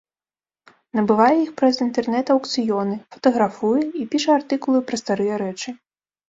Набывае 0.99 1.35
іх 1.39 1.51
праз 1.61 1.75
інтэрнэт-аўкцыёны, 1.85 2.95
фатаграфуе 3.17 3.83
і 4.01 4.07
піша 4.15 4.31
артыкулы 4.39 4.79
пра 4.91 4.97
старыя 5.03 5.35
рэчы. 5.45 5.69